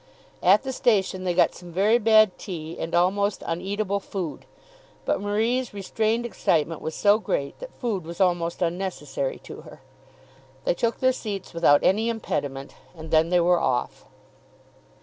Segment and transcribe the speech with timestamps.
[0.41, 4.45] At the station they got some very bad tea and almost uneatable food,
[5.05, 9.79] but Marie's restrained excitement was so great that food was almost unnecessary to her.
[10.63, 14.05] They took their seats without any impediment, and then they were off.